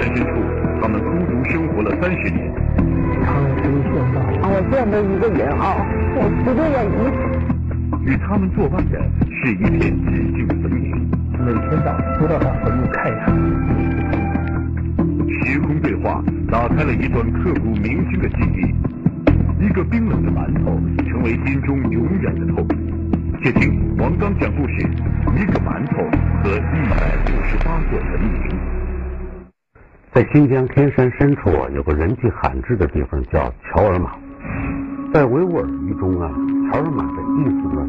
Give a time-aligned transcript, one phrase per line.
[0.00, 0.32] 山深处，
[0.80, 2.50] 他们孤独生活了三十年。
[4.42, 5.76] 我见到一个人啊，
[6.16, 6.96] 我不对眼睛。
[8.06, 8.98] 与他们作伴的
[9.28, 10.96] 是一片寂静森林。
[11.44, 13.28] 每天早上都到他坟墓看一看。
[15.44, 18.74] 时空对话打开了一段刻骨铭心的记忆。
[19.62, 20.80] 一个冰冷的馒头，
[21.10, 22.66] 成为心中永远的痛。
[23.42, 24.80] 且听王刚讲故事：
[25.36, 25.98] 一个馒头
[26.42, 28.49] 和一百六十八座坟茔。
[30.12, 34.10] 在新疆天山深处啊，有个人迹罕至的地方，叫乔尔玛。
[35.14, 36.28] 在维吾尔语中啊，
[36.68, 37.86] 乔尔玛的意思呢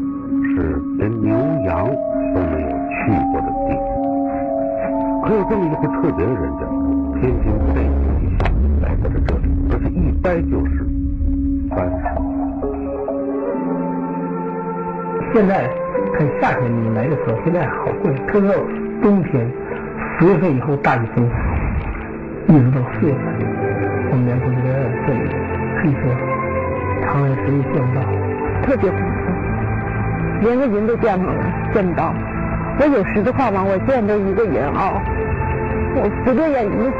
[0.54, 1.34] 是连牛
[1.66, 1.84] 羊
[2.32, 3.82] 都没有去过的地方。
[5.24, 6.60] 可有这么一户特别的人家，
[7.18, 7.84] 天经地义
[8.24, 8.46] 一下
[8.82, 10.86] 来到了这里，而且一待就是
[11.70, 12.06] 三十。
[15.34, 15.68] 现在
[16.14, 18.14] 看夏天你来的时候，现在好贵。
[18.28, 18.48] 特别
[19.02, 19.50] 冬天，
[20.20, 21.28] 十月份以后大雨封
[22.48, 23.22] 一直到四月份，
[24.10, 25.24] 我们年轻人在这里
[25.76, 26.02] 可以说
[27.04, 28.00] 长时间见不到，
[28.62, 29.02] 特别恐怖，
[30.42, 31.24] 连个人都见不
[31.72, 32.12] 见不到。
[32.80, 34.92] 我有实的话嘛，我见着一个人啊，
[35.94, 36.92] 我不对眼睛，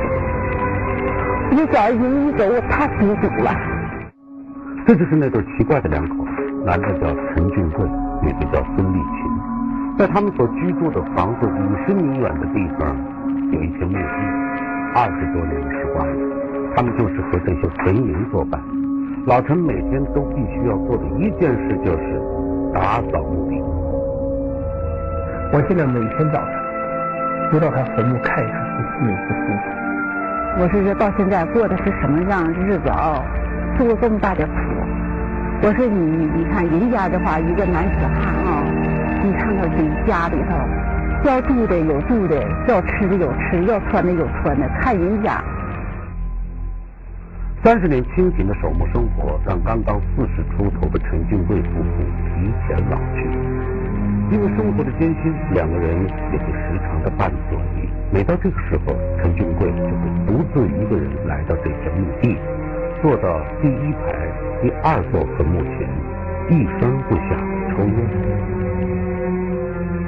[1.59, 3.51] 一脚印一走，我太孤独了。
[4.87, 6.25] 这就是那对奇怪的两口，
[6.65, 7.85] 男的叫陈俊贵。
[8.23, 12.97] 女的叫孙丽琴，在他们所居住的房子五十米远的地方，
[13.51, 13.99] 有一片墓地，
[14.95, 16.07] 二十多年的时光，
[16.77, 18.61] 他们就是和这些坟茔作伴。
[19.27, 22.21] 老陈每天都必须要做的一件事就是
[22.75, 23.59] 打扫墓地。
[25.53, 26.53] 我现在每天早上
[27.53, 28.61] 都到他坟墓看一看，
[28.99, 29.65] 心里不舒服。
[30.61, 33.23] 我是说到现在过的是什么样日子啊？
[33.79, 34.53] 受了这么大的苦。
[35.63, 38.65] 我说你，你看人家的话，一个男子汉啊，
[39.23, 40.57] 你看到人家里头，
[41.25, 45.43] 要住的有住的，要吃的有吃，要穿的有穿的，看人家。
[47.63, 53.25] 三十年清贫的守墓生活，让刚刚四十出头的陈俊贵夫妇提前老去。
[54.33, 56.03] 因为生活的艰辛，两个人
[56.33, 57.59] 也会时常的拌嘴。
[58.13, 62.37] 每到这个时候，陈俊贵就会独自一个人来到这片墓地。
[63.01, 64.29] 坐到第一排
[64.61, 65.89] 第二座坟墓前，
[66.51, 67.39] 一声不响
[67.71, 68.62] 抽烟。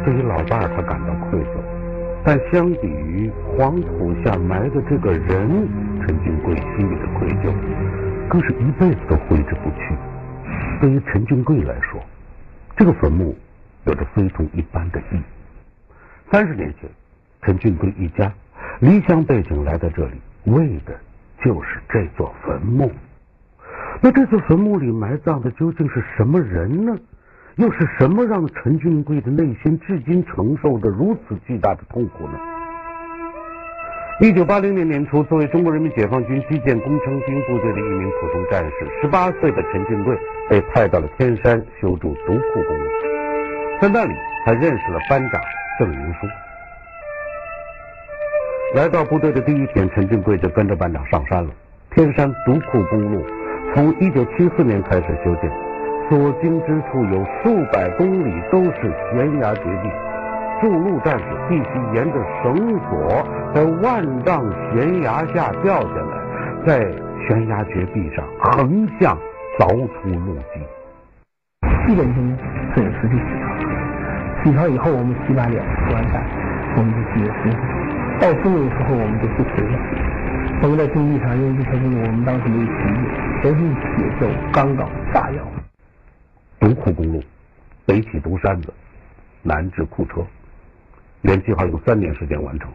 [0.04, 1.58] 对于老伴儿，他感到愧疚，
[2.24, 5.68] 但相比于黄土下埋的这个人，
[6.00, 7.52] 陈俊贵心里的愧疚，
[8.28, 9.94] 更是一辈子都挥之不去。
[10.80, 12.00] 对于陈俊贵来说，
[12.76, 13.34] 这个坟墓
[13.84, 15.22] 有着非同一般的意义。
[16.30, 16.90] 三十年前，
[17.42, 18.32] 陈俊贵一家
[18.80, 20.94] 离乡背井来到这里，为的。
[21.44, 22.90] 就是这座坟墓，
[24.00, 26.96] 那这座坟墓里埋葬的究竟是什么人呢？
[27.56, 32.38] 又是什么让陈俊贵的内心至今承受着如此巨大的痛苦呢？
[34.20, 40.16] 一九八零年年初，作为中国人民解放军基建工程兵部队的一名普通战士，十八岁的陈俊贵
[40.48, 42.84] 被派到了天山修筑独库公路，
[43.80, 44.12] 在那里，
[44.44, 45.40] 他认识了班长
[45.78, 46.26] 郑云书。
[48.74, 51.50] 来到部队的第一天，陈俊贵就跟着班长上山了。
[51.90, 53.24] 天山独库公路
[53.72, 55.48] 从一九七四年开始修建，
[56.08, 59.88] 所经之处有数百公里都是悬崖绝壁，
[60.60, 62.54] 筑路战士必须沿着绳
[62.88, 66.92] 索在万丈悬崖下掉下来，在
[67.26, 69.16] 悬崖绝壁上横向
[69.58, 70.60] 凿出路基。
[71.86, 72.36] 七点钟
[72.74, 76.22] 准时去洗床，洗床以后我们洗把脸，吃完饭
[76.76, 77.56] 我们就继续休息。
[78.20, 79.78] 到中午的时候，我们就不回了。
[80.62, 83.08] 我们在工地上，因为这条公路我们当时没有停业，
[83.42, 83.56] 都是
[83.96, 85.42] 铁锈、钢镐、炸药。
[86.64, 87.22] 独库公路
[87.84, 88.72] 北起独山子，
[89.42, 90.24] 南至库车，
[91.20, 92.70] 原计划用三年时间完成，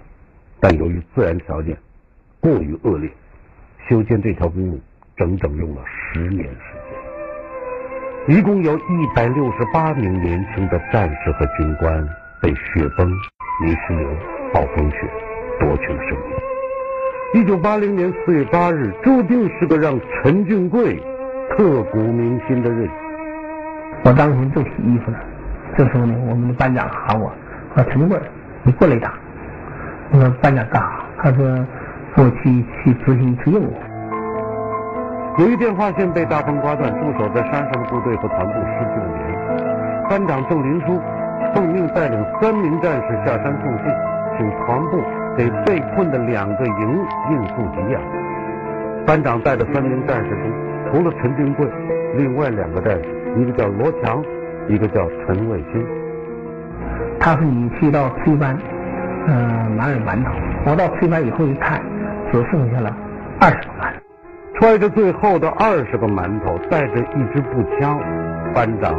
[0.60, 1.76] 但由于自然条件
[2.40, 3.10] 过于恶劣，
[3.88, 4.80] 修建这条公路
[5.18, 6.60] 整整用了十年时
[8.28, 8.38] 间。
[8.38, 12.08] 一共有一百六十八名年轻的战士和军官
[12.44, 13.10] 被雪崩、
[13.60, 14.08] 泥石流、
[14.54, 14.98] 暴风雪。
[15.60, 17.42] 夺去了生命。
[17.42, 21.02] 一九八零年四月八日，注定是个让陈俊贵
[21.50, 22.94] 刻骨铭心的日子。
[24.04, 25.18] 我当时正洗衣服呢，
[25.78, 27.32] 这时候呢，我们的班长喊我，
[27.76, 28.20] 说陈贵，
[28.64, 29.12] 你过来一趟。
[30.12, 30.90] 我说班长干啥？
[31.22, 31.46] 他说
[32.16, 33.74] 我去去执行一次任务。
[35.38, 39.64] 由于电话线被大风刮断，驻守在山上的部队和团部失去了联系。
[40.10, 41.00] 班长郑林书
[41.54, 43.86] 奉命带领三名战士下山送信，
[44.38, 45.02] 请团部。
[45.38, 48.02] 给被困的两个营应付给养。
[49.06, 50.52] 班长带的三名战士中，
[50.92, 51.66] 除了陈金贵，
[52.18, 53.04] 另外两个战士，
[53.38, 54.24] 一个叫罗强，
[54.68, 55.86] 一个叫陈卫星。
[57.20, 58.58] 他说：“你去到崔班，
[59.28, 60.32] 嗯，拿点馒头。”
[60.66, 61.82] 我到崔班以后一看，
[62.32, 62.96] 只剩下了
[63.40, 64.00] 二十个馒头。
[64.56, 68.00] 揣着最后的二十个馒头，带着一支步枪，
[68.54, 68.94] 班长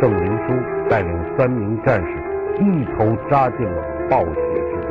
[0.00, 0.54] 郑林书
[0.88, 2.08] 带领三名战士
[2.60, 4.32] 一头扎进了暴雪
[4.70, 4.88] 之中。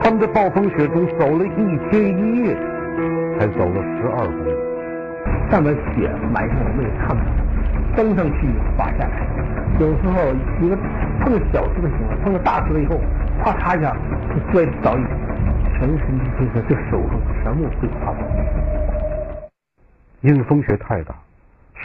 [0.00, 2.56] 他们在暴风雪中走了一天一夜，
[3.38, 4.57] 才走了十二公里。
[5.50, 7.22] 上面雪埋上我们也看不，
[7.96, 8.46] 登上去
[8.76, 9.26] 滑下来。
[9.80, 10.76] 有时候一个
[11.20, 12.98] 碰个小石头行了，碰到大石头以后，
[13.42, 13.96] 啪嚓一下
[14.28, 15.02] 就摔倒一
[15.78, 18.18] 全身就是这手上全部被划破。
[20.22, 21.14] 因为风雪太大，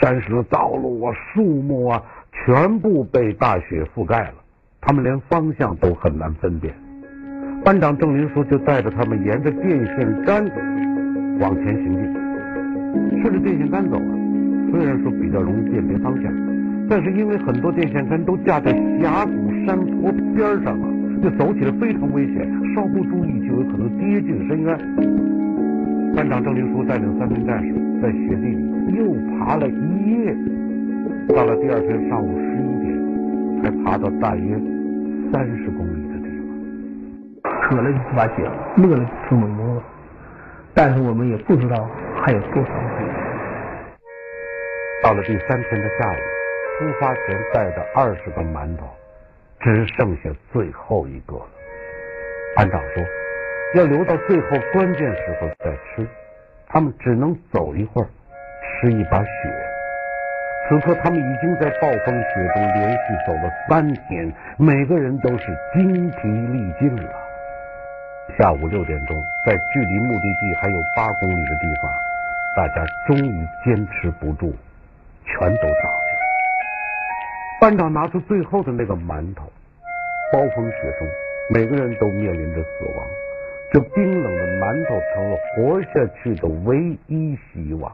[0.01, 2.01] 山石的道路啊、树木啊，
[2.31, 4.33] 全部被大雪覆盖了，
[4.81, 6.73] 他们连方向都很难分辨。
[7.63, 10.43] 班长郑林书就带着他们沿着电线杆
[11.39, 12.22] 往前行进，
[13.23, 14.11] 顺着电线杆走啊，
[14.69, 16.29] 虽然说比较容易辨别方向，
[16.89, 19.31] 但是因为很多电线杆都架在峡谷、
[19.65, 20.87] 山坡边上啊，
[21.23, 24.77] 这走起来非常危险，稍不注意就有可能跌进深渊。
[26.13, 29.71] 班长郑林书带领三名战士在雪地里又爬了一
[30.11, 30.35] 夜，
[31.33, 34.59] 到了第二天上午十一点，才爬到大约
[35.31, 37.61] 三十公里的地方。
[37.61, 39.81] 渴了就把血，饿了就吃猛馍，
[40.73, 41.87] 但是我们也不知道
[42.21, 42.69] 还有多少。
[45.03, 46.15] 到了第三天的下午，
[46.79, 48.87] 出发前带的二十个馒头，
[49.59, 51.45] 只剩下最后一个了。
[52.55, 53.03] 班长说。
[53.75, 56.07] 要留到最后关键时候再吃，
[56.67, 58.07] 他们只能走一会儿，
[58.61, 59.29] 吃一把雪。
[60.69, 67.09] 此刻他们已经在暴风雪中连续走了三天，每个人都是精疲力尽了。
[68.37, 71.91] 下午六点钟，在距离目的地还有八公里的地方，
[72.55, 74.53] 大家终于坚持不住，
[75.25, 75.89] 全都倒下。
[77.61, 79.51] 班长拿出最后的那个馒头，
[80.31, 81.07] 暴风雪中，
[81.53, 83.05] 每个人都面临着死亡。
[83.71, 85.89] 这冰冷的馒头成了活下
[86.21, 87.91] 去的唯一希望。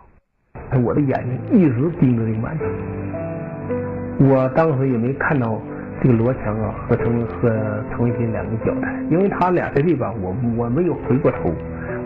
[0.83, 5.57] 我的眼睛一直盯着这个馒头，我当时也没看到
[6.01, 7.49] 这个罗强啊和程和
[7.91, 11.53] 程卫新两个交代，因为他俩在这边，我我没有回过头，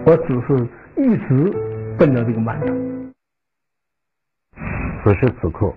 [0.05, 1.51] 我只是一直
[1.97, 2.67] 奔着这个馒头。
[5.03, 5.73] 此时此刻，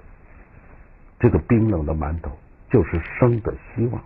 [1.19, 2.31] 这个冰冷的馒头
[2.71, 4.01] 就是生的希望。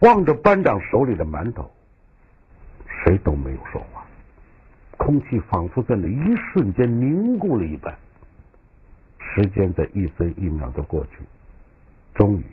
[0.00, 1.68] 望着班长手里的馒头。
[3.02, 4.04] 谁都没有说话，
[4.98, 7.96] 空气仿佛在那一瞬间凝固了一般。
[9.18, 11.22] 时间在一分一秒的过去，
[12.14, 12.44] 终于，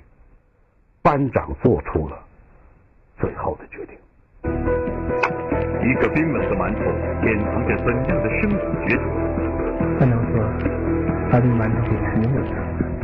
[1.01, 2.17] 班长做出了
[3.19, 3.97] 最后的决定。
[5.83, 6.79] 一个冰冷的馒头
[7.27, 9.03] 掩藏着怎样的生死抉择？
[9.99, 10.33] 班长说
[11.31, 12.35] ：“把这馒头给吃了，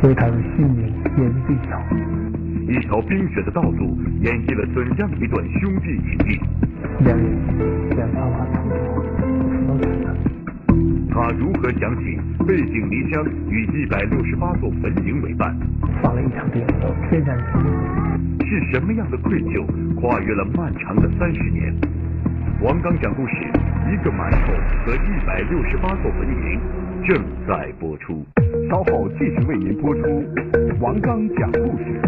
[0.02, 1.80] 因为他的性命年纪最小。”
[2.66, 6.40] 一条冰雪的道路演绎了怎样一段兄弟情谊？
[7.04, 7.26] 两人
[7.90, 9.84] 两爸爸偷偷
[11.12, 15.54] 他如何想起背井离乡与一百六十八座坟茔为伴？
[16.02, 16.64] 放了一场病，
[17.10, 17.38] 天然
[18.46, 19.64] 是什么样的愧疚
[20.00, 21.72] 跨越了漫长的三十年？
[22.62, 23.34] 王刚讲故事，
[23.92, 24.54] 一个馒头
[24.86, 26.58] 和一百六十八座坟茔
[27.06, 28.24] 正在播出，
[28.70, 30.00] 稍后继续为您播出
[30.80, 32.00] 王刚讲故事。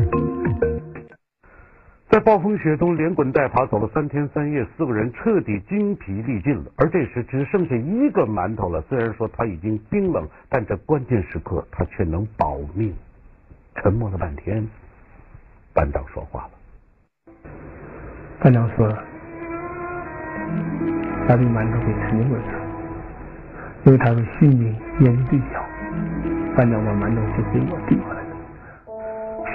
[2.08, 6.64] 在暴风雪中连滚带爬走了三天三夜，四个人彻底精疲力尽了。
[6.78, 8.80] 而这时只剩下一个馒头了。
[8.88, 12.94] 虽然说他已经冰冷，但这关键时刻他却能保命。
[13.74, 14.66] 沉默了半天，
[15.74, 16.50] 班长说话了。
[18.40, 18.88] 班长说
[21.28, 22.40] ：“把这馒头给吃了，
[23.86, 25.62] 因为他是性命年纪最小。”
[26.56, 28.26] 班长把馒头是给我递过来的。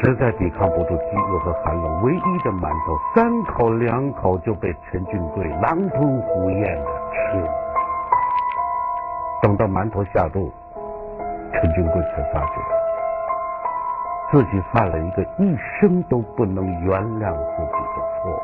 [0.04, 7.48] 实在抵抗不住饥饿和寒冷，唯一的馒头三口两口就被陈俊贵狼吞虎咽的吃了。
[9.42, 10.52] 等到馒头下肚，
[11.54, 12.54] 陈俊贵才发觉
[14.32, 18.40] 自己犯了一个一生都不能原谅自己的错误。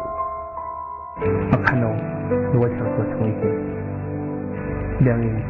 [1.50, 1.88] 他看到
[2.54, 3.42] 罗强和程心
[5.00, 5.42] 两人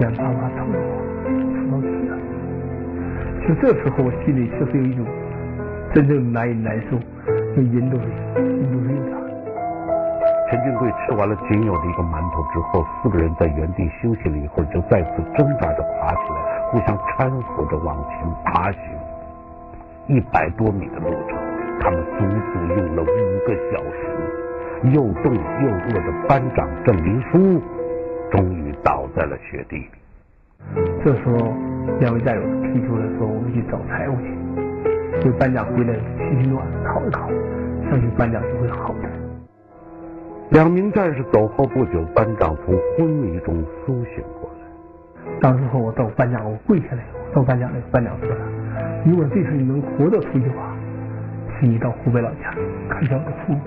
[0.00, 0.76] 眼巴巴疼我，
[1.52, 1.86] 说到死。
[3.46, 5.04] 就这时候，我心里确实有一种。
[5.92, 8.04] 真正难以难受，那人都是
[8.34, 9.12] 心都是有的。
[10.48, 18.80] 陈俊贵吃完了仅有的一个馒头之后，四个人在原地休息了一会儿，就再次挣扎着爬起来，互相搀扶着往前爬行。
[20.06, 21.36] 一百多米的路程，
[21.80, 24.06] 他们足足用了五个小时。
[24.94, 27.60] 又冻又饿的班长郑林书，
[28.30, 29.90] 终于倒在了雪地里。
[31.04, 31.52] 这时候，
[32.00, 34.28] 两位战友提出来说：“我们去找财务去。”
[35.22, 37.28] 就，个班长回来取取暖，烤一烤，
[37.88, 39.08] 相信班长就会好的。
[40.50, 44.56] 两名战士走后不久，班长从昏迷中苏醒过来。
[45.40, 48.36] 当时候我到班长，我跪下来，我到班长那班长说了
[49.06, 50.76] ：“如果这次你能活着出去的话，
[51.58, 52.54] 请你到湖北老家
[52.88, 53.60] 看看我的父母。”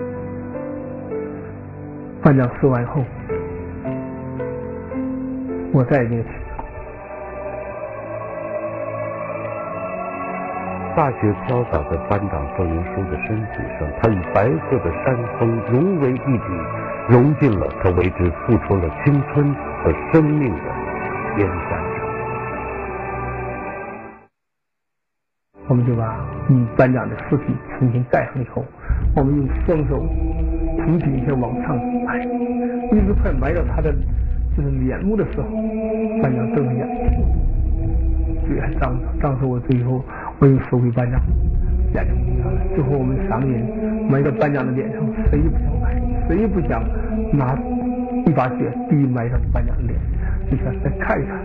[2.22, 3.02] 班长说完后，
[5.74, 6.28] 我再也没有提。
[10.94, 16.44] 大雪飘洒在班长郑云书的身体上，他与白色的山峰融为一体，
[17.08, 19.52] 融进了他为之付出了青春
[19.82, 20.70] 和生命的
[21.34, 22.04] 天山上。
[25.66, 28.64] 我们就把嗯班长的尸体重新盖上以后，
[29.16, 30.00] 我们用双手
[30.76, 32.20] 从底下往上埋，
[32.92, 33.92] 一直快埋到他的
[34.56, 35.48] 就是脸目的时候，
[36.22, 39.06] 班长瞪着眼睛，嘴还张着。
[39.20, 40.02] 当时我最后。
[40.40, 41.20] 我用手给班长
[41.94, 42.60] 眼睛蒙上了。
[42.74, 43.64] 最后我们三个人
[44.10, 45.94] 埋到班长的脸上，谁也不想埋，
[46.26, 46.82] 谁也不想
[47.32, 47.56] 拿
[48.26, 49.94] 一把血滴埋上班长的脸，
[50.50, 51.38] 就想再看一看。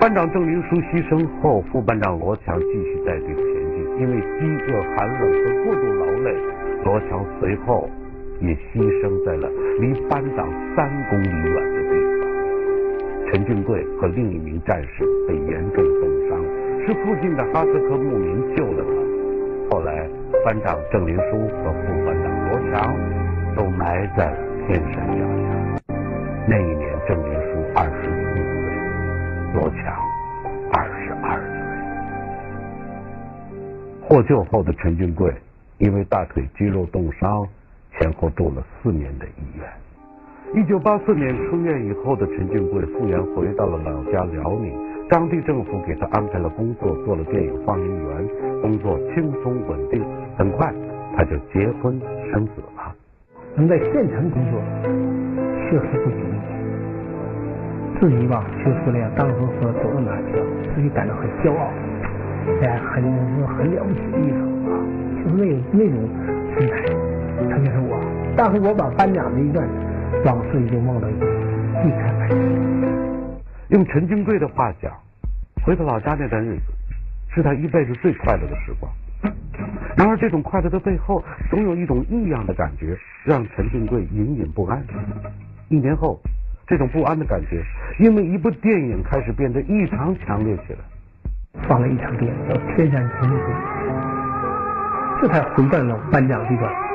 [0.00, 3.82] 班长郑林书牺牲后，副班长罗强继续带队前进。
[4.00, 6.32] 因为饥饿、寒冷和过度劳累，
[6.84, 7.90] 罗强随后
[8.42, 9.48] 也牺牲在了
[9.80, 10.46] 离班长
[10.76, 12.20] 三公里远的地方。
[13.30, 16.38] 陈俊贵和另一名战士被严重冻伤，
[16.84, 18.92] 是附近的哈萨克牧民救了他。
[19.70, 20.06] 后来，
[20.44, 22.94] 班长郑林书和副班长罗强
[23.56, 25.94] 都埋在了天山脚下。
[26.46, 28.66] 那一年，郑林书二十四岁，
[29.54, 29.80] 罗强
[30.72, 31.52] 二十二岁。
[34.02, 35.32] 获救后的陈俊贵
[35.78, 37.48] 因为大腿肌肉冻伤，
[38.02, 39.64] 前后住了四年的医院。
[40.54, 44.74] 一九八四年出院以后的陈俊贵复员回到了老家辽宁，
[45.08, 48.28] 当地政府给他安排了工作，做了电影放映员，
[48.60, 50.04] 工作轻松稳定。
[50.36, 50.74] 很快
[51.16, 52.00] 他就结婚
[52.32, 52.92] 生子了。
[53.54, 54.60] 能在县城工作
[55.70, 60.42] 确实不容易，自己吧就是那样，当时说走到哪去，
[60.74, 61.70] 自己感到很骄傲，
[62.62, 63.04] 哎，很
[63.46, 64.36] 很了不起的意思
[64.72, 64.74] 啊，
[65.22, 65.96] 就是那那种
[66.58, 67.01] 心态。
[67.48, 68.00] 特别是我，
[68.36, 69.66] 当时我把颁奖的一段。
[70.26, 71.18] 往事已经忘得一
[71.90, 72.38] 干二净。
[73.70, 74.92] 用陈金贵的话讲，
[75.64, 76.62] 回到老家那段日子，
[77.34, 78.92] 是他一辈子最快乐的时光。
[79.96, 84.84] 然而，这种快乐的背后，总有一种异样的感觉，让陈金贵隐隐不安。
[85.70, 86.20] 一年后，
[86.66, 87.64] 这种不安的感觉，
[87.98, 90.78] 因为一部电影开始变得异常强烈起来。
[91.66, 93.36] 放了一场电影叫《天山童子》，
[95.22, 96.91] 这才回到了颁奖地段。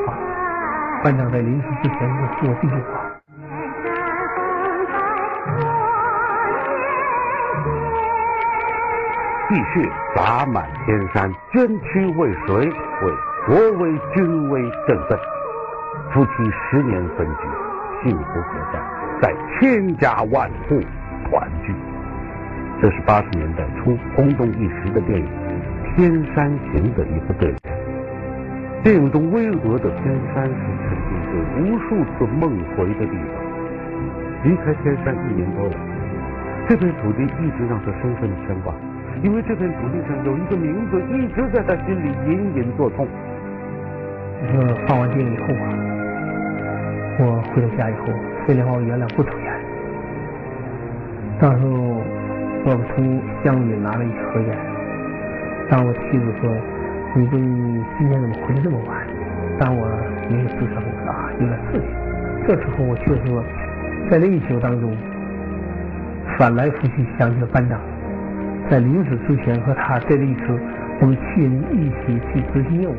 [1.03, 3.11] 班长在临死之前就说这句话。
[9.49, 12.55] 继续洒满天山，捐躯为谁？
[12.57, 13.13] 为
[13.45, 15.17] 国为军威振奋。
[16.13, 18.79] 夫妻十年分居，幸福何在？
[19.21, 20.81] 在千家万户
[21.29, 21.73] 团聚。
[22.81, 25.25] 这是八十年代初轰动一时的电影
[25.95, 27.57] 《天山行》的一部对联。
[28.83, 33.39] 电影中巍峨的天山是陈俊贵无数次梦回的地方。
[34.43, 35.73] 离开天山一年多了，
[36.67, 38.73] 这片土地一直让他深深的牵挂。
[39.23, 43.07] 因为这片土地上有一个名字一直在他心里隐隐作痛。
[44.39, 45.65] 你说放完电以后啊，
[47.19, 48.13] 我回到家以后，
[48.45, 49.51] 肺连号原来不抽烟。
[51.39, 51.71] 当时候
[52.65, 54.55] 我从箱里拿了一盒烟，
[55.69, 56.49] 当我妻子说
[57.17, 57.35] ：“你不
[57.97, 59.07] 今天怎么回来这么晚？”
[59.57, 59.87] 当我
[60.29, 60.83] 没有吱声，
[61.39, 61.89] 有点事情。
[62.47, 63.43] 这时候我却说，
[64.09, 64.95] 在那一宿当中，
[66.37, 67.79] 翻来覆去想起了班长。
[68.69, 70.59] 在临死之前和他这一次，
[71.01, 72.95] 我们七人一起去执行任务。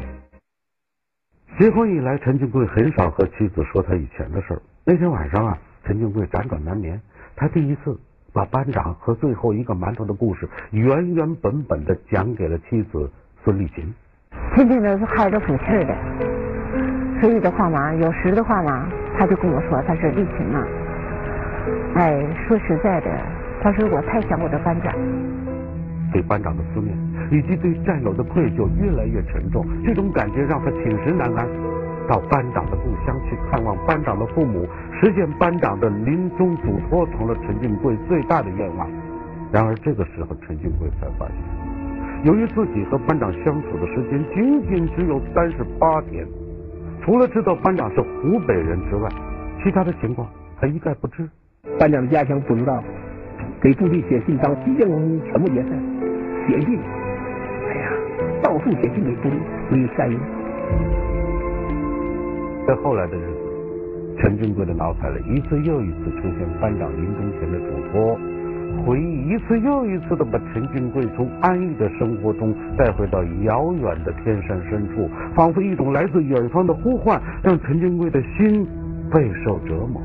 [1.58, 4.62] 结婚以来，陈庆贵很少和妻子说他以前的事儿。
[4.84, 7.00] 那天晚上啊，陈庆贵辗转难眠，
[7.36, 7.98] 他第一次
[8.32, 13.10] 把班长和最后一个馒头的故事原原本本的讲给了妻子
[13.44, 13.92] 孙丽琴。
[14.54, 15.96] 天天都是孩子福气的，
[17.20, 20.64] 所以的话嘛，有时的话嘛，他就跟我说他是丽琴嘛。
[21.96, 23.10] 哎，说实在的，
[23.60, 24.94] 他说我太想我的班长。
[26.12, 26.96] 对班长的思念
[27.30, 31.46] 以及对战友的愧疚越来越沉重，这种感觉让他寝食难安。
[32.08, 34.66] 到班长的故乡去看望班长的父母，
[34.98, 38.88] 实现班长的临终嘱托，成了陈俊贵最大的愿望。
[39.52, 41.36] 然而这个时候，陈俊贵才发现，
[42.24, 46.26] 由于自己和班长相处的时间仅仅只有三十八天，
[47.08, 49.08] 除了知道班长是湖北人之外，
[49.64, 50.28] 其他的情况
[50.60, 51.26] 他一概不知。
[51.78, 52.84] 班长的家乡不知道，
[53.62, 55.70] 给部队写信，当西建工全部解散。
[56.46, 57.92] 写信，哎呀，
[58.42, 59.32] 到处写信给部队，
[59.70, 60.18] 没有下文。
[62.66, 68.20] 在后来的日子，陈俊贵的脑海里一次又一次出现班长临终前的嘱托，
[68.84, 78.66] 回忆一次又一次的把陈俊贵从安逸的生活中带回到遥远的天山深处，仿佛一种来自远方的呼唤，让陈俊贵的心
[79.10, 80.00] 备受折磨。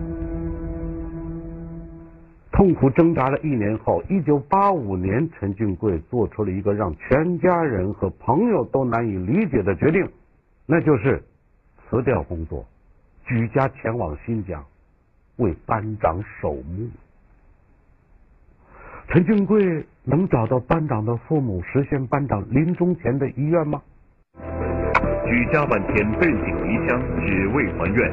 [2.51, 10.08] 痛苦挣扎了一年后，一九八五年，陈俊贵做出了一个让全家人和朋友都难以理解的决定，
[10.65, 11.24] 那就是
[11.89, 12.65] 辞掉工作，
[13.25, 14.63] 举家前往新疆
[15.38, 16.89] 为班长守墓。
[19.13, 23.79] 陈俊贵能找到班长的父母，实现班长临终前的遗愿吗？
[25.27, 28.12] 举家万千，背井离乡，只为还愿。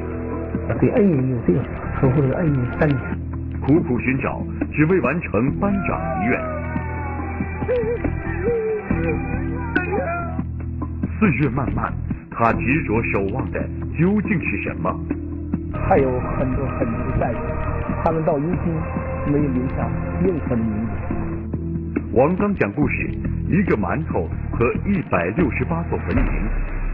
[0.79, 1.65] 对恩人有这个
[1.99, 3.01] 守护这个恩人三年。
[3.63, 4.43] 苦苦寻找，
[4.75, 6.39] 只为完成班长遗愿。
[11.19, 11.91] 岁月漫漫，
[12.31, 13.59] 他执着守望的
[13.99, 14.95] 究竟是什么？
[15.89, 17.39] 还有很多很多的战友，
[18.05, 19.89] 他们到如今没有留下
[20.23, 20.90] 任何的名字。
[22.13, 23.09] 王刚讲故事，
[23.49, 26.27] 一个馒头和一百六十八座坟茔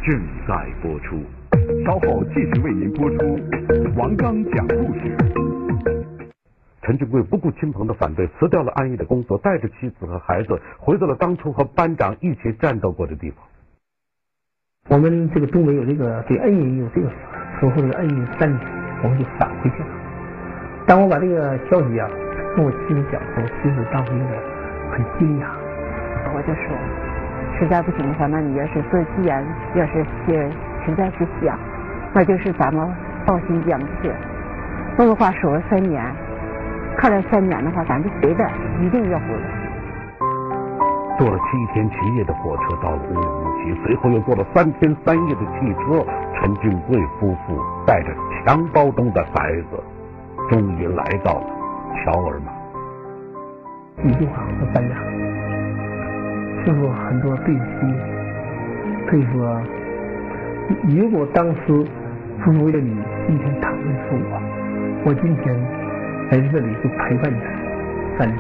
[0.04, 1.16] 正在播出。
[1.86, 3.40] 稍后继续为您播出
[3.96, 5.16] 王刚讲故事。
[6.82, 13.38] 陈俊贵不顾亲朋的反对，辞掉了安逸的工作，带着妻子和孩子，回到了当初和班长一起战斗过的地方。
[14.90, 17.10] 我们这个东北有这个对恩人有这个
[17.58, 18.60] 守护这个恩人三年，
[19.02, 19.88] 我们就返回去了。
[20.86, 22.06] 当我把这个消息啊
[22.54, 24.55] 跟我妻子讲的时候，妻子当时有点
[24.96, 25.44] 很惊讶。
[26.34, 26.74] 我就说，
[27.58, 30.50] 实在不行的话，那你要是做既然要是是
[30.86, 31.58] 实在是想，
[32.14, 32.90] 那就是咱们
[33.26, 34.10] 到新疆去。
[34.96, 36.02] 那个话守了三年。
[36.96, 38.50] 看来三年的话，咱就回来，
[38.80, 39.42] 一定要回来。
[41.18, 46.02] 坐了七天七夜的火车到了乌鲁木齐，随后又坐了三天三夜的汽车。
[46.34, 48.08] 陈俊贵夫妇带着
[48.46, 49.82] 襁褓中的孩子，
[50.50, 51.46] 终于来到了
[51.96, 52.55] 乔尔玛。
[54.04, 54.98] 一句话和班长，
[56.64, 57.70] 就说很多对不起，
[59.08, 59.60] 可以说，
[60.88, 61.84] 如果当时
[62.44, 62.94] 不是为了你，
[63.26, 64.40] 今天躺的是我，
[65.06, 65.86] 我今天。
[66.28, 67.38] 在这里就陪伴你
[68.18, 68.38] 三年。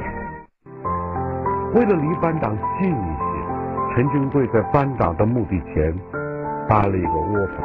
[1.72, 5.94] 为了离班长近一些，陈俊贵在班长的墓地前
[6.68, 7.64] 搭了一个窝棚。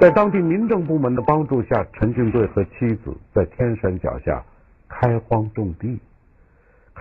[0.00, 4.42] 在当地民政部门的帮助下，陈俊贵和妻子在天山脚下
[4.88, 6.00] 开荒种地，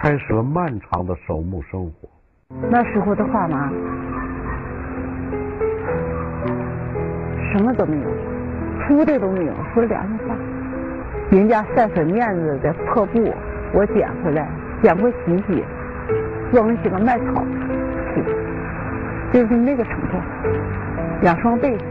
[0.02, 2.08] 开始了漫长的守墓生活。
[2.72, 3.70] 那时候的话嘛，
[7.52, 8.10] 什么都没有，
[8.88, 10.36] 铺的都没有，说良心话。
[11.30, 13.20] 人家晒粉面子的破布，
[13.74, 14.48] 我捡回来，
[14.82, 15.66] 捡回洗洗，
[16.54, 17.44] 装起个麦草，
[19.34, 20.18] 就是那个程度。
[21.22, 21.84] 两双被子。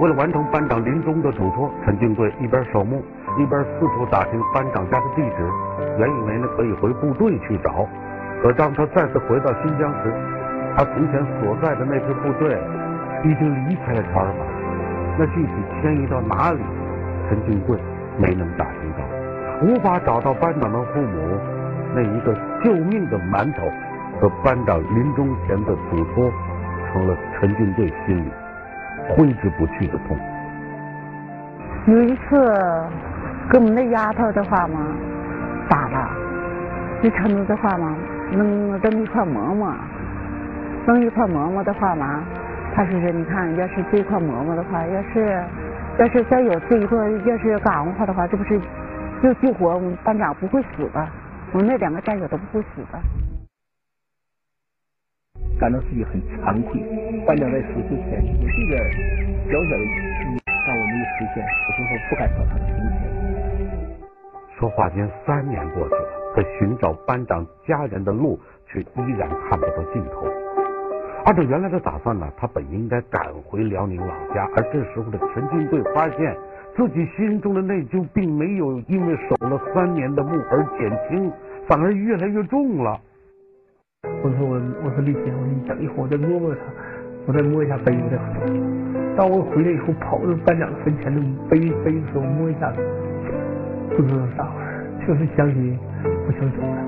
[0.00, 3.04] 为了完成班长临终的嘱托，陈俊贵一边守墓，
[3.38, 5.50] 一边四处打听班长家的地址。
[5.98, 7.86] 原以为呢可以回部队去找，
[8.42, 10.12] 可当他再次回到新疆时，
[10.76, 12.58] 他从前所在的那支部队
[13.24, 14.44] 已经离开了查尔玛。
[15.16, 16.58] 那具体迁移到哪里？
[17.28, 17.78] 陈俊贵
[18.18, 19.04] 没能打听到，
[19.62, 21.38] 无法找到班长的父母，
[21.94, 23.62] 那一个救命的馒头
[24.20, 26.30] 和班长临终前的嘱托，
[26.92, 28.30] 成了陈俊贵心里
[29.08, 30.18] 挥之不去的痛。
[31.86, 32.52] 有一次，
[33.50, 34.80] 跟我们那丫头的话嘛，
[35.68, 36.10] 打了，
[37.02, 37.96] 就成子的话嘛，
[38.32, 39.72] 弄这么一块馍馍，
[40.86, 42.22] 弄一块馍馍的话嘛。
[42.74, 45.44] 他说是，你看，要是这块馍馍的话，要是
[45.98, 48.60] 要是再有这一块，要是干活的话，这不是
[49.22, 51.08] 又救活我们班长不会死的，
[51.52, 52.98] 我们那两个战友都不会死的。
[55.60, 56.80] 感到自己很惭愧，
[57.24, 58.76] 班长在死之前，有这个
[59.46, 63.03] 小小的心让我没有实现，有时候不敢到他的跟前。
[64.64, 70.26] 说话间三年过去了，可寻找班长家人的路却依然看不到尽头。
[71.26, 76.34] 按照原来的打算呢，他本应该赶回辽宁老家，而这时候的陈金贵发现
[76.74, 81.30] 自己心中的内疚并没有因为守了三年的墓而减轻，
[81.68, 82.98] 反而越来越重了。
[84.22, 86.60] 我说我我说丽姐，我你等一会儿，我再摸摸他，
[87.26, 88.16] 我再摸一下碑再。
[89.14, 92.72] 当我回来以后，跑到班长坟前的碑碑的时候，摸一下，
[93.90, 95.78] 不知道咋回事，就是想起
[96.26, 96.78] 不想走了，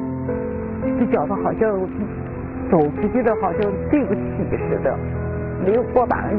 [0.99, 1.89] 就觉得好像。
[2.69, 3.61] 走出去的好像
[3.93, 4.99] 对不起似的，
[5.65, 6.35] 没有过板，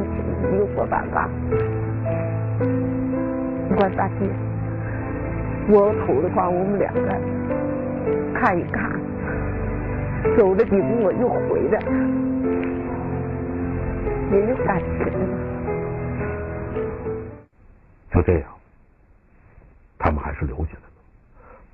[0.52, 1.30] 没有过板吧？
[3.70, 4.30] 不管咋地，
[5.70, 7.00] 我头的话，我们两个
[8.34, 8.92] 看一看，
[10.38, 11.80] 走了几步我又回来，
[14.34, 15.20] 也有感情的。
[18.12, 18.44] 就这样，
[19.98, 21.04] 他们还是留下来了。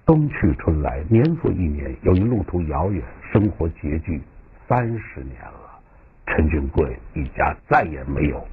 [0.05, 4.21] 冬去春来，年复一年，由于路途遥远，生活拮据，
[4.67, 5.79] 三十年了，
[6.27, 8.45] 陈俊贵一家再也没有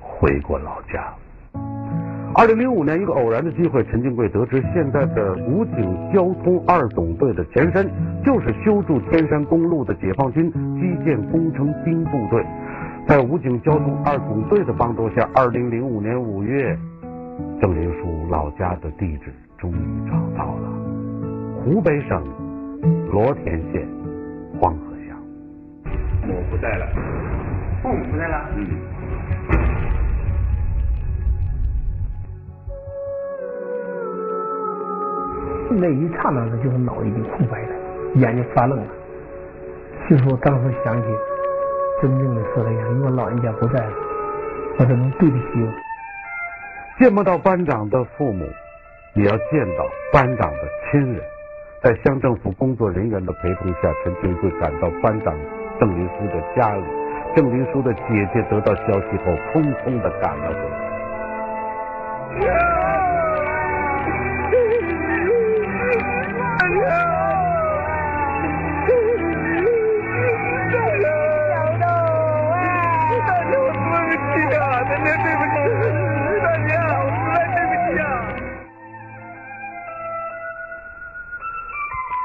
[0.00, 1.14] 回过老家。
[2.34, 7.88] 二零零五年，一个偶然的机会，陈俊贵得知现在的武警交通二总队的前身
[8.24, 12.44] 就是修筑天山公路的解放军基建工程兵部队。
[13.08, 16.76] 在武警交通二总队的帮助下，二零零五年五月，
[17.60, 20.68] 郑林书老家的地址终于找到了，
[21.56, 22.22] 湖北省
[23.12, 23.86] 罗田县
[24.58, 25.18] 黄河乡。
[26.28, 26.86] 我不在了，
[27.82, 28.48] 父母不在了。
[28.56, 28.66] 嗯。
[35.78, 37.74] 那一刹那的，就是脑已经空白了，
[38.14, 38.86] 眼睛发愣了。
[40.08, 41.08] 就是我当时想起，
[42.00, 43.92] 真正的说的呀，如果老人家不在了，
[44.78, 45.85] 我怎能对得起我？
[46.98, 48.46] 见不到班长的父母，
[49.12, 50.58] 也要见到班长的
[50.90, 51.22] 亲人。
[51.82, 55.34] 在乡政府工作人员的陪同下，陈清贵赶到班长
[55.78, 56.84] 郑林书的家里。
[57.36, 60.85] 郑林书的姐姐得到消息后，匆匆的赶了回来。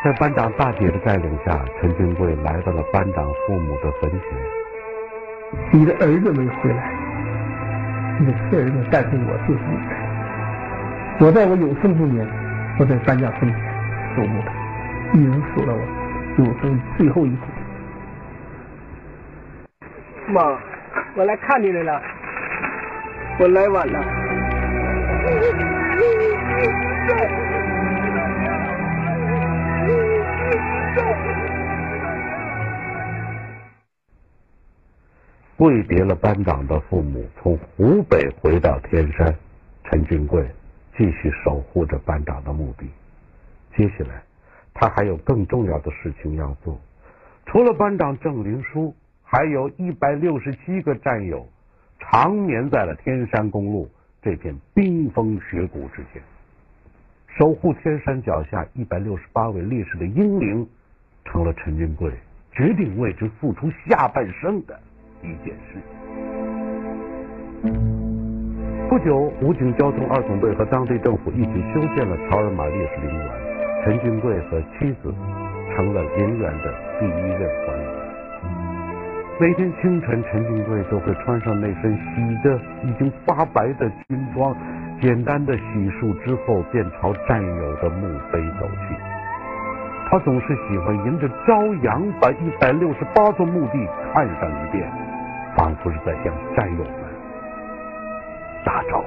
[0.03, 4.19] 在班长大姐的带领下，陈金贵来到了班长父母的坟前。
[5.71, 6.91] 你的儿子没回来，
[8.19, 9.93] 你的亲儿子，但是我就是你的。
[11.23, 12.27] 我在我有生之年，
[12.79, 13.55] 我在班长坟前
[14.15, 14.51] 守墓的，
[15.13, 15.81] 一直守到我
[16.39, 17.41] 有生最后一刻。
[20.29, 20.57] 妈，
[21.15, 22.01] 我来看你来了，
[23.37, 24.03] 我来晚了。
[35.61, 39.31] 跪别了班长的父母，从湖北回到天山，
[39.83, 40.43] 陈俊贵
[40.97, 42.87] 继续守护着班长的墓地。
[43.77, 44.23] 接下来，
[44.73, 46.81] 他还有更重要的事情要做。
[47.45, 51.47] 除了班长郑林书，还有一百六十七个战友，
[51.99, 53.87] 长眠在了天山公路
[54.19, 56.19] 这片冰封雪谷之间。
[57.37, 60.67] 守护天山脚下一百六十八位烈士的英灵，
[61.23, 62.11] 成了陈俊贵
[62.51, 64.79] 决定为之付出下半生的
[65.23, 65.79] 一件事。
[68.89, 73.27] 不久，武警交通二总队和当地政府一起修建了乔尔玛烈士陵园，
[73.83, 75.13] 陈俊贵和妻子
[75.73, 77.91] 成了陵园的第一任管理员。
[79.39, 84.55] 每天清晨，陈俊贵都会穿上那身洗的已经发白的军装。
[84.99, 88.95] 简单的洗漱之后，便朝战友的墓碑走去。
[90.11, 94.87] 他总是喜欢迎着朝阳，把一百六十八座墓地看上一遍，
[95.61, 96.93] 仿佛是在向战友们
[98.65, 99.05] 打招呼。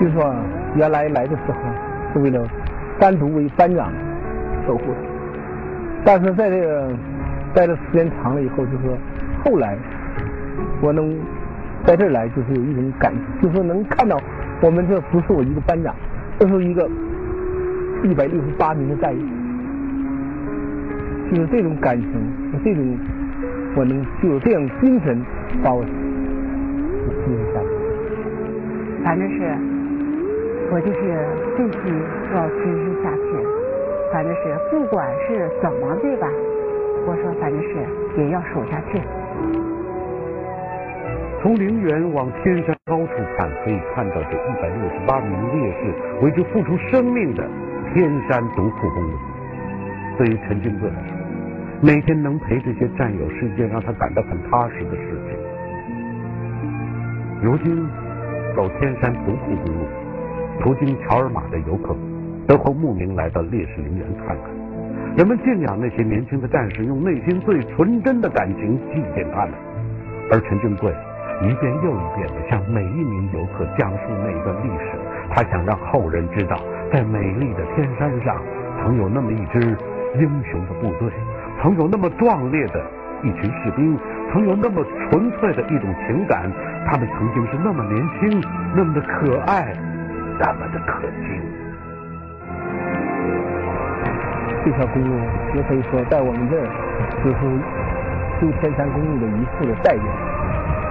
[0.00, 0.34] 就说
[0.74, 1.54] 原来来的时候
[2.14, 2.48] 是为了
[2.98, 3.92] 单独为班长
[4.66, 4.96] 守护的，
[6.02, 6.90] 但是在这个
[7.52, 8.96] 待的时间长了以后，就是
[9.44, 9.76] 后来
[10.80, 11.14] 我能。
[11.84, 14.18] 在这儿来就是有一种感觉，就是能看到
[14.60, 15.94] 我们这不是我一个班长，
[16.36, 16.90] 这是一个
[18.02, 19.20] 一百六十八名的战友，
[21.30, 22.10] 就是这种感情，
[22.64, 22.98] 这种
[23.76, 25.22] 我能就有这样精神
[25.62, 25.92] 把我坚
[27.24, 27.68] 持下去。
[29.04, 29.54] 反正是
[30.72, 30.98] 我就是
[31.56, 31.92] 必须
[32.34, 33.28] 要坚持下去，
[34.12, 36.26] 反正是不管是怎么对吧，
[37.06, 37.68] 我说反正是
[38.16, 39.00] 也要守下去。
[41.42, 47.48] 从陵园往天山高处看，可以看到这一百六十八名烈士为之付出生命的
[47.92, 49.12] 天山独库公路。
[50.18, 51.15] 对于陈俊贵来说，
[51.82, 55.36] 每天能陪这些战友是一件让他感到很踏实的事情。
[57.42, 57.86] 如今
[58.54, 59.86] 走天山独库公路，
[60.60, 61.94] 途经乔尔玛的游客
[62.46, 64.50] 都会慕名来到烈士陵园看看。
[65.16, 69.52] 人们敬仰那些年轻的战士，用内心最纯真的感情祭奠他们。
[70.30, 70.92] 而陈俊贵。
[71.42, 74.96] 一遍又一遍地向每一名游客讲述那段历史，
[75.28, 76.56] 他想让后人知道，
[76.90, 78.40] 在美丽的天山上，
[78.80, 79.76] 曾有那么一支
[80.18, 81.12] 英雄的部队，
[81.62, 82.84] 曾有那么壮烈的
[83.22, 83.98] 一群士兵，
[84.32, 86.50] 曾有那么纯粹的一种情感，
[86.86, 88.42] 他们曾经是那么年轻，
[88.74, 89.72] 那么的可爱，
[90.38, 91.40] 那么的可敬。
[94.64, 95.14] 这条公路
[95.54, 96.66] 也可以说在我们这儿
[97.22, 97.38] 就是
[98.40, 100.04] 修天山公路的一副的代表，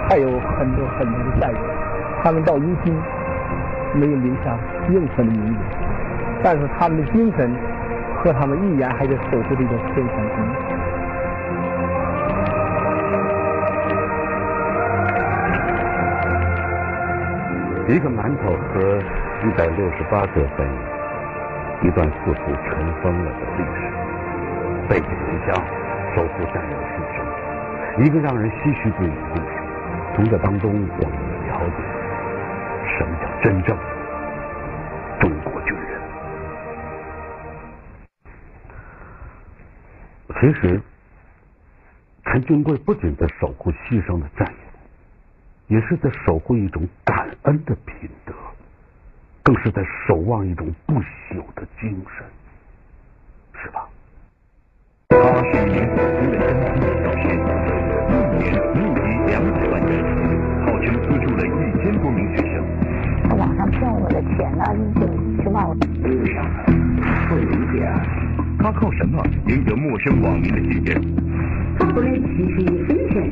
[0.10, 1.62] 还有很多很多的代表，
[2.24, 2.96] 他们到如今
[3.94, 4.58] 没有留下
[4.90, 5.60] 任何的名字，
[6.42, 7.52] 但是他们的精神
[8.26, 10.54] 和他们依然还在守护这个天山公路。
[17.88, 18.98] 一个馒头和
[19.46, 20.68] 一百六十八个坟，
[21.84, 23.94] 一段似乎尘封了的历史，
[24.90, 25.54] 背井离乡，
[26.16, 27.22] 守护战友牺牲，
[28.04, 29.52] 一个让人唏嘘不已的故事。
[30.16, 31.16] 从这当中，我们
[31.48, 31.84] 了解
[32.98, 33.78] 什么叫真正
[40.40, 40.82] 其实，
[42.26, 44.56] 陈俊贵不仅在守护牺牲的战友。
[45.68, 48.32] 也是在守护一种感恩的品德，
[49.42, 52.24] 更是在守望一种不朽的精神，
[53.64, 53.90] 是吧？
[55.10, 57.34] 他是一名普通的山西小学，
[58.06, 59.92] 一年募集两百万元，
[60.66, 61.50] 号称资助了一
[61.82, 62.54] 千多名学生。
[63.28, 64.62] 他网上骗我的钱呢，
[64.94, 65.02] 就
[65.42, 65.66] 十万。
[67.28, 68.45] 不理解。
[68.60, 71.02] 他靠什么赢得陌生网民的信任？
[71.78, 73.30] 他不能提取一分钱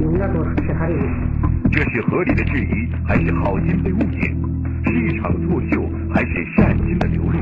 [0.00, 0.94] 用来做其他的。
[1.70, 4.34] 这是合理的质疑，还是好心被误解？
[4.84, 7.38] 是一场作秀，还是善心的流露？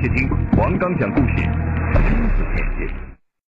[0.00, 3.05] 且听王刚讲故事，亲自见解。